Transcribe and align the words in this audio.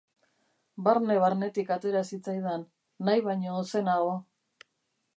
Barne-barnetik 0.87 1.69
atera 1.77 2.03
zitzaidan, 2.13 2.67
nahi 3.11 3.25
baino 3.31 3.57
ozenago. 3.63 4.21